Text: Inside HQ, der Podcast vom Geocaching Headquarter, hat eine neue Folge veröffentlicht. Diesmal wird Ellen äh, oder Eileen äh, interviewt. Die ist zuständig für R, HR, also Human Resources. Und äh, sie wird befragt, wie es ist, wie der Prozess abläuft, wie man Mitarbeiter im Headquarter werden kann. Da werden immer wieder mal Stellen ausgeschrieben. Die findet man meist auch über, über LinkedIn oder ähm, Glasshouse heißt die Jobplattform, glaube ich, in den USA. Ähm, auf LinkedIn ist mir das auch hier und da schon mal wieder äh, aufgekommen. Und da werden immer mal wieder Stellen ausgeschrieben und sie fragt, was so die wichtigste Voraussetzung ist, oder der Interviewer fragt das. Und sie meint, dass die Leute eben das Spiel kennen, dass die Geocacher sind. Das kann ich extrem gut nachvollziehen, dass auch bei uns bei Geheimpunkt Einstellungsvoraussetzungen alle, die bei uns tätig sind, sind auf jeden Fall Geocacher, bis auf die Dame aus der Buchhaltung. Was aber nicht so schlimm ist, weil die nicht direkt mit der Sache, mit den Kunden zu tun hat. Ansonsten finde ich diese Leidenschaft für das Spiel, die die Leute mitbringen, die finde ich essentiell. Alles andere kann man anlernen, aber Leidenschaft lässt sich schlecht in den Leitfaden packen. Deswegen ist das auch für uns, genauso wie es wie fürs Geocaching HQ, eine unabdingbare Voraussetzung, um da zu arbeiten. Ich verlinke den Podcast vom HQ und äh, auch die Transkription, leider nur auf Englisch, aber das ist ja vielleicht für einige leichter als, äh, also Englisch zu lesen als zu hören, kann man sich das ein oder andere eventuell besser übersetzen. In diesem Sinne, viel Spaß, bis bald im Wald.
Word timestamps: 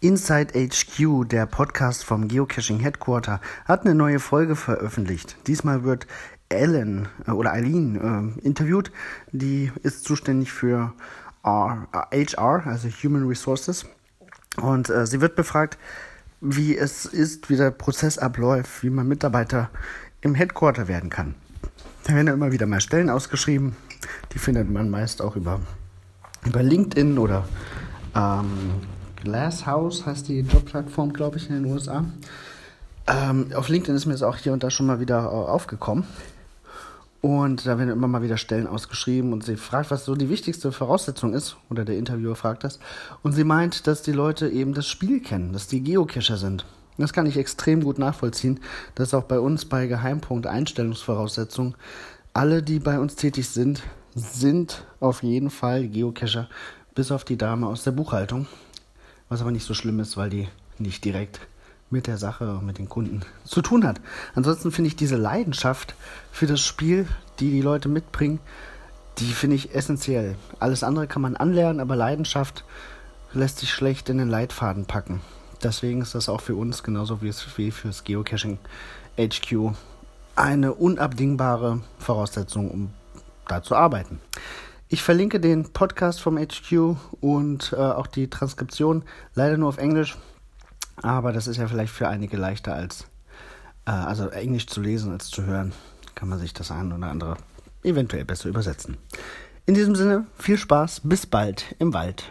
Inside 0.00 0.54
HQ, 0.54 1.28
der 1.28 1.46
Podcast 1.46 2.04
vom 2.04 2.28
Geocaching 2.28 2.78
Headquarter, 2.78 3.40
hat 3.64 3.84
eine 3.84 3.96
neue 3.96 4.20
Folge 4.20 4.54
veröffentlicht. 4.54 5.36
Diesmal 5.48 5.82
wird 5.82 6.06
Ellen 6.48 7.08
äh, 7.26 7.32
oder 7.32 7.52
Eileen 7.52 8.36
äh, 8.40 8.46
interviewt. 8.46 8.92
Die 9.32 9.72
ist 9.82 10.04
zuständig 10.04 10.52
für 10.52 10.92
R, 11.42 11.88
HR, 12.12 12.64
also 12.64 12.88
Human 13.02 13.26
Resources. 13.26 13.86
Und 14.62 14.88
äh, 14.88 15.04
sie 15.04 15.20
wird 15.20 15.34
befragt, 15.34 15.78
wie 16.40 16.78
es 16.78 17.04
ist, 17.04 17.50
wie 17.50 17.56
der 17.56 17.72
Prozess 17.72 18.18
abläuft, 18.18 18.84
wie 18.84 18.90
man 18.90 19.08
Mitarbeiter 19.08 19.68
im 20.20 20.36
Headquarter 20.36 20.86
werden 20.86 21.10
kann. 21.10 21.34
Da 22.04 22.14
werden 22.14 22.28
immer 22.28 22.52
wieder 22.52 22.66
mal 22.66 22.80
Stellen 22.80 23.10
ausgeschrieben. 23.10 23.74
Die 24.32 24.38
findet 24.38 24.70
man 24.70 24.90
meist 24.90 25.20
auch 25.20 25.34
über, 25.34 25.58
über 26.46 26.62
LinkedIn 26.62 27.18
oder 27.18 27.48
ähm, 28.14 28.80
Glasshouse 29.28 30.06
heißt 30.06 30.28
die 30.28 30.40
Jobplattform, 30.40 31.12
glaube 31.12 31.36
ich, 31.36 31.50
in 31.50 31.62
den 31.62 31.70
USA. 31.70 32.04
Ähm, 33.06 33.50
auf 33.54 33.68
LinkedIn 33.68 33.94
ist 33.94 34.06
mir 34.06 34.12
das 34.12 34.22
auch 34.22 34.36
hier 34.36 34.54
und 34.54 34.62
da 34.62 34.70
schon 34.70 34.86
mal 34.86 35.00
wieder 35.00 35.24
äh, 35.24 35.26
aufgekommen. 35.26 36.04
Und 37.20 37.66
da 37.66 37.78
werden 37.78 37.90
immer 37.90 38.08
mal 38.08 38.22
wieder 38.22 38.38
Stellen 38.38 38.66
ausgeschrieben 38.66 39.32
und 39.32 39.44
sie 39.44 39.56
fragt, 39.56 39.90
was 39.90 40.04
so 40.04 40.14
die 40.14 40.30
wichtigste 40.30 40.72
Voraussetzung 40.72 41.34
ist, 41.34 41.56
oder 41.68 41.84
der 41.84 41.98
Interviewer 41.98 42.36
fragt 42.36 42.64
das. 42.64 42.78
Und 43.22 43.32
sie 43.32 43.44
meint, 43.44 43.86
dass 43.86 44.02
die 44.02 44.12
Leute 44.12 44.48
eben 44.48 44.72
das 44.72 44.86
Spiel 44.86 45.20
kennen, 45.20 45.52
dass 45.52 45.66
die 45.66 45.82
Geocacher 45.82 46.36
sind. 46.36 46.64
Das 46.96 47.12
kann 47.12 47.26
ich 47.26 47.36
extrem 47.36 47.82
gut 47.82 47.98
nachvollziehen, 47.98 48.60
dass 48.94 49.14
auch 49.14 49.24
bei 49.24 49.40
uns 49.40 49.66
bei 49.66 49.86
Geheimpunkt 49.88 50.46
Einstellungsvoraussetzungen 50.46 51.74
alle, 52.32 52.62
die 52.62 52.78
bei 52.78 52.98
uns 52.98 53.14
tätig 53.16 53.48
sind, 53.48 53.82
sind 54.14 54.84
auf 55.00 55.22
jeden 55.22 55.50
Fall 55.50 55.86
Geocacher, 55.88 56.48
bis 56.94 57.12
auf 57.12 57.24
die 57.24 57.36
Dame 57.36 57.66
aus 57.66 57.84
der 57.84 57.92
Buchhaltung. 57.92 58.46
Was 59.28 59.40
aber 59.40 59.50
nicht 59.50 59.66
so 59.66 59.74
schlimm 59.74 60.00
ist, 60.00 60.16
weil 60.16 60.30
die 60.30 60.48
nicht 60.78 61.04
direkt 61.04 61.40
mit 61.90 62.06
der 62.06 62.18
Sache, 62.18 62.60
mit 62.62 62.78
den 62.78 62.88
Kunden 62.88 63.22
zu 63.44 63.62
tun 63.62 63.86
hat. 63.86 64.00
Ansonsten 64.34 64.70
finde 64.72 64.88
ich 64.88 64.96
diese 64.96 65.16
Leidenschaft 65.16 65.94
für 66.32 66.46
das 66.46 66.60
Spiel, 66.60 67.06
die 67.40 67.50
die 67.50 67.62
Leute 67.62 67.88
mitbringen, 67.88 68.40
die 69.18 69.32
finde 69.32 69.56
ich 69.56 69.74
essentiell. 69.74 70.36
Alles 70.60 70.82
andere 70.82 71.06
kann 71.06 71.22
man 71.22 71.36
anlernen, 71.36 71.80
aber 71.80 71.96
Leidenschaft 71.96 72.64
lässt 73.32 73.58
sich 73.58 73.70
schlecht 73.70 74.08
in 74.08 74.18
den 74.18 74.28
Leitfaden 74.28 74.86
packen. 74.86 75.20
Deswegen 75.62 76.02
ist 76.02 76.14
das 76.14 76.28
auch 76.28 76.40
für 76.40 76.54
uns, 76.54 76.82
genauso 76.82 77.20
wie 77.20 77.28
es 77.28 77.44
wie 77.56 77.70
fürs 77.70 78.04
Geocaching 78.04 78.58
HQ, 79.18 79.72
eine 80.36 80.72
unabdingbare 80.74 81.80
Voraussetzung, 81.98 82.70
um 82.70 82.90
da 83.48 83.62
zu 83.62 83.74
arbeiten. 83.74 84.20
Ich 84.90 85.02
verlinke 85.02 85.38
den 85.38 85.70
Podcast 85.70 86.18
vom 86.18 86.38
HQ 86.38 86.96
und 87.20 87.74
äh, 87.74 87.76
auch 87.76 88.06
die 88.06 88.30
Transkription, 88.30 89.04
leider 89.34 89.58
nur 89.58 89.68
auf 89.68 89.76
Englisch, 89.76 90.16
aber 91.02 91.32
das 91.32 91.46
ist 91.46 91.58
ja 91.58 91.68
vielleicht 91.68 91.92
für 91.92 92.08
einige 92.08 92.38
leichter 92.38 92.72
als, 92.72 93.06
äh, 93.84 93.90
also 93.90 94.28
Englisch 94.28 94.66
zu 94.66 94.80
lesen 94.80 95.12
als 95.12 95.28
zu 95.28 95.44
hören, 95.44 95.74
kann 96.14 96.30
man 96.30 96.38
sich 96.38 96.54
das 96.54 96.70
ein 96.70 96.90
oder 96.90 97.08
andere 97.08 97.36
eventuell 97.82 98.24
besser 98.24 98.48
übersetzen. 98.48 98.96
In 99.66 99.74
diesem 99.74 99.94
Sinne, 99.94 100.26
viel 100.38 100.56
Spaß, 100.56 101.02
bis 101.04 101.26
bald 101.26 101.74
im 101.78 101.92
Wald. 101.92 102.24